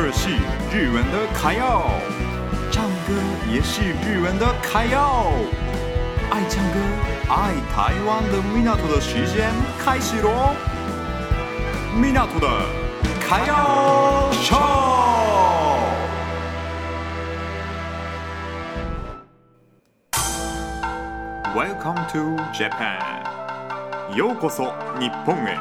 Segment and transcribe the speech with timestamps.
[0.00, 0.30] 二是
[0.72, 1.82] 日文的卡要，
[2.70, 3.12] 唱歌
[3.50, 5.32] 也是日文的卡要。
[6.30, 6.78] 爱唱歌、
[7.28, 9.50] 爱台湾的米纳图的时间
[9.84, 10.54] 开始喽！
[12.00, 12.46] 米纳图的
[13.20, 14.56] 卡要秀。
[21.56, 25.58] Welcome to Japan，ようこそ日本へ。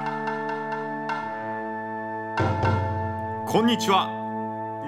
[3.48, 4.17] こんにちは，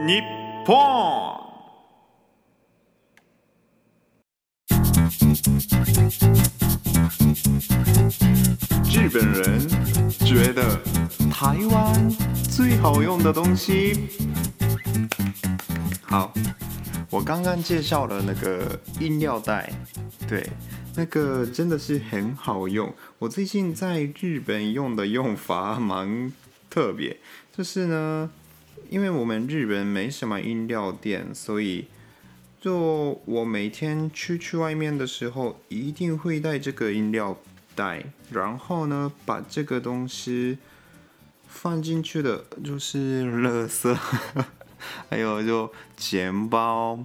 [0.01, 0.21] 日
[0.65, 0.75] 本。
[8.89, 9.67] 日本人
[10.19, 10.79] 觉得
[11.29, 12.09] 台湾
[12.49, 14.07] 最好用的东西。
[16.03, 16.33] 好，
[17.09, 19.69] 我刚刚介绍了那个饮料袋，
[20.29, 20.49] 对，
[20.95, 22.93] 那个真的是很好用。
[23.17, 26.31] 我最近在日本用的用法蛮
[26.69, 27.17] 特别，
[27.51, 28.29] 就是呢。
[28.89, 31.87] 因为我们日本没什么饮料店，所以
[32.59, 37.37] 就我每天出去外面的时候，一定会带这个饮料
[37.75, 40.57] 袋，然后呢，把这个东西
[41.47, 43.97] 放进去的，就是垃圾，
[45.09, 46.99] 还有就钱包，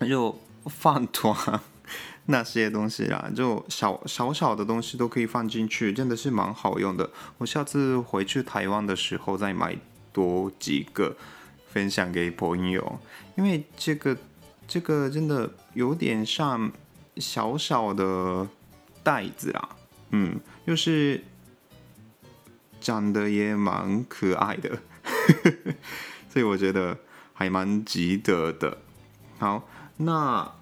[0.00, 1.60] 就饭团
[2.26, 7.10] 那些东西啊，就小小小的东西都可以放进去，真的是蛮好用的。
[7.38, 9.76] 我下次回去台湾的时候再买。
[10.12, 11.16] 多几个
[11.68, 12.98] 分享给朋友，
[13.36, 14.16] 因为这个
[14.66, 16.70] 这个真的有点像
[17.16, 18.48] 小小的
[19.02, 19.76] 袋子啊，
[20.10, 21.22] 嗯，就是
[22.80, 24.78] 长得也蛮可爱的，
[26.28, 26.98] 所以我觉得
[27.32, 28.78] 还蛮值得的。
[29.38, 30.52] 好，那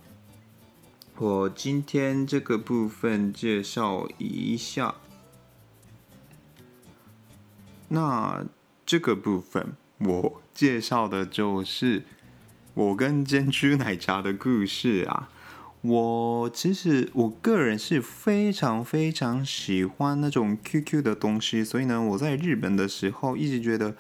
[1.17, 4.95] 我今天这个部分介绍一下，
[7.89, 8.45] 那。
[8.89, 12.05] 这个部分我介绍的就是
[12.73, 15.29] 我跟珍珠奶茶的故事啊。
[15.83, 23.95] 我其实我个人是非常非常喜欢那种 QQ 的东西，所以呢，我在日本的时候一直觉得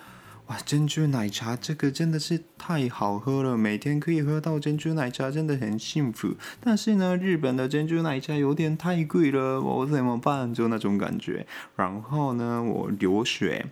[0.46, 6.34] 哇，珍珠奶茶这个真的是太好喝了，每天可以喝到珍珠奶茶真的很幸福。
[6.62, 10.54] 但是呢，日本的珍珠奶茶有点太贵了，我怎么办？
[10.54, 11.46] 就那种感觉。
[11.76, 13.66] 然后呢，我留学。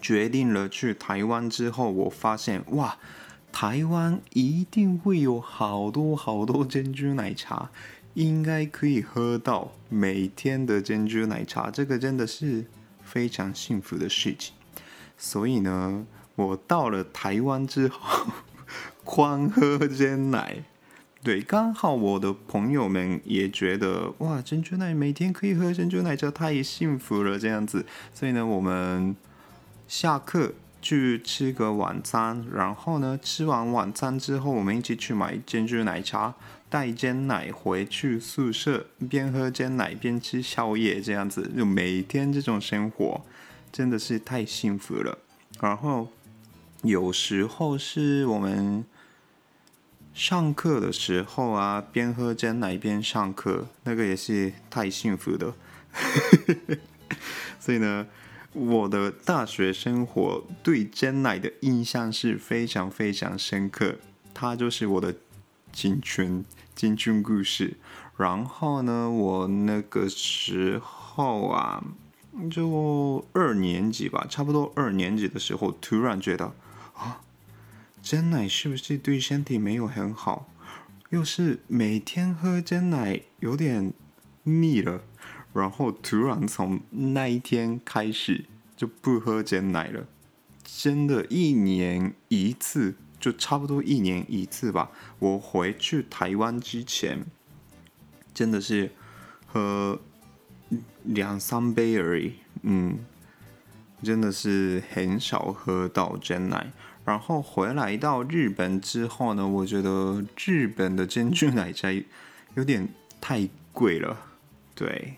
[0.00, 2.96] 决定了去台湾之后，我发现哇，
[3.52, 7.70] 台湾一定会有好多好多珍珠奶茶，
[8.14, 12.64] 应该可以喝到每天的珍珠奶茶，这个真的是
[13.02, 14.54] 非常幸福的事情。
[15.18, 16.06] 所以呢，
[16.36, 18.32] 我到了台湾之后，
[19.04, 20.64] 狂喝珍奶。
[21.22, 27.84] 对，刚好我的朋友们也觉得哇，珍珠奶每天可以喝珍珠奶茶，太幸福了这样子。
[28.14, 29.16] 所以呢，我们。
[29.90, 36.32] 下课去吃个晚餐，然后呢，吃完晚餐之后，我们一起去买珍珠奶茶，
[36.68, 43.20] 带珍奶回去宿舍，边喝珍奶边吃宵夜，这样子就每天这种生活
[43.72, 45.18] 真的是太幸福了。
[45.60, 46.06] 然后
[46.82, 48.84] 有时候是我们
[50.14, 55.52] 上课的时候啊，边喝珍奶边上课，那个也是太幸福的。
[57.58, 58.06] 所以呢。
[58.52, 63.96] 我的大学生活对珍奶的印象是非常非常深刻，
[64.34, 65.14] 它就是我的
[65.72, 66.44] 青春
[66.74, 67.76] 青春故事。
[68.16, 71.82] 然后呢，我那个时候啊，
[72.50, 76.52] 就二年级吧，差不多二年级的时候，突然觉得
[76.94, 77.22] 啊，
[78.02, 80.48] 珍奶是不是对身体没有很好？
[81.10, 83.92] 又是每天喝真奶有点
[84.42, 85.02] 腻了。
[85.52, 88.44] 然后突然从那一天开始
[88.76, 90.06] 就不喝珍奶了，
[90.64, 94.90] 真的，一年一次，就差不多一年一次吧。
[95.18, 97.26] 我回去台湾之前，
[98.32, 98.92] 真的是
[99.46, 100.00] 喝
[101.02, 102.98] 两三杯而已，嗯，
[104.02, 106.72] 真的是很少喝到珍奶。
[107.04, 111.88] 然后回来到日本之后呢，我觉得日本的珍珠奶茶
[112.54, 112.88] 有点
[113.20, 114.16] 太贵了，
[114.76, 115.14] 对。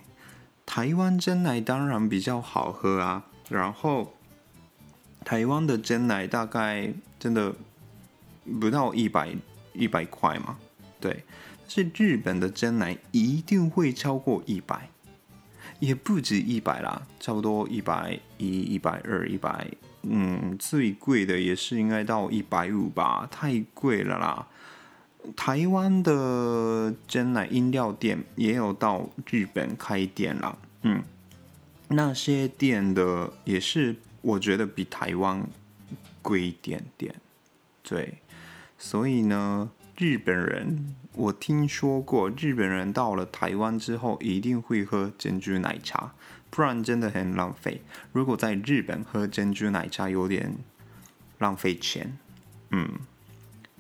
[0.75, 4.15] 台湾真奶当然比较好喝啊，然后
[5.23, 7.55] 台湾的珍奶大概真的
[8.59, 9.37] 不到一百
[9.75, 10.57] 一百块嘛，
[10.99, 11.25] 对，
[11.59, 14.89] 但是日本的珍奶一定会超过一百，
[15.79, 19.71] 也不止一百啦，差不多一百一、一百二、一百，
[20.05, 24.49] 嗯，最贵的也是应该到一百五吧，太贵了啦。
[25.37, 31.03] 台湾的珍奶饮料店也有到日本开店了，嗯，
[31.89, 35.47] 那些店的也是我觉得比台湾
[36.21, 37.15] 贵一点点。
[37.83, 38.19] 对，
[38.77, 46.15] 所以呢，日本人我听说过，日本人到了台湾之后一定会喝珍珠奶茶，
[46.51, 47.81] 不然真的很浪费。
[48.13, 50.57] 如果在日本喝珍珠奶茶有点
[51.39, 52.19] 浪费钱，
[52.71, 52.89] 嗯。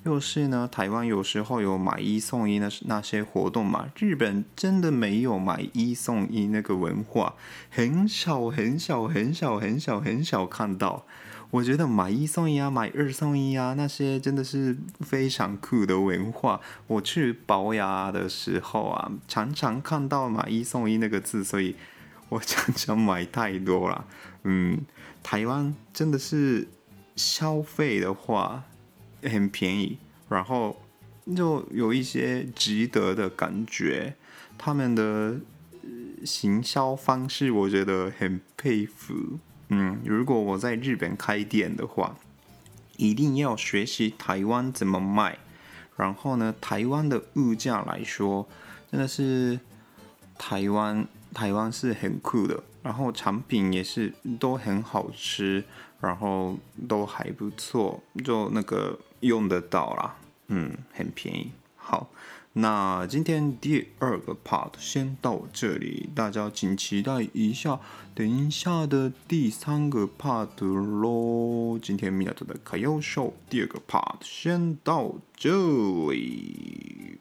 [0.04, 7.34] 又是呢，台湾有时候有买一送一那那些活动嘛，日本真的没有买一送一那个文化，
[7.70, 11.04] 很少很少很少很少很少看到。
[11.52, 16.60] 我觉得买一送一啊，买二送一啊，那些真的是非常酷的文化。
[16.88, 21.76] 我去保雅的时候啊，常常看到买一送一那个字，所以
[22.28, 24.04] 我常常买太多了。
[24.42, 24.80] 嗯，
[25.22, 26.66] 台湾真的是
[27.14, 28.64] 消费的话。
[29.22, 29.98] 很便宜，
[30.28, 30.80] 然后
[31.36, 34.16] 就有一些值得的感觉。
[34.58, 35.40] 他们的
[36.24, 39.38] 行销方式，我觉得很佩服。
[39.68, 42.16] 嗯，如果我在日本开店的话，
[42.96, 45.38] 一定要学习台湾怎么卖。
[45.96, 48.48] 然后呢，台湾的物价来说，
[48.90, 49.58] 真的是
[50.38, 52.62] 台湾，台湾是很酷的。
[52.82, 55.64] 然后产品也是都很好吃，
[56.00, 56.56] 然后
[56.88, 58.98] 都还不错，就那个。
[59.22, 60.16] 用得到啦，
[60.46, 61.50] 嗯，很便宜。
[61.74, 62.10] 好，
[62.52, 67.80] 那今天第二个 part 先到这里，大家请期待一下，
[68.14, 70.48] 等一下的第三个 part
[71.00, 71.78] 咯。
[71.80, 75.50] 今天米娅做的卡优秀第二个 part 先到这
[76.12, 77.18] 里。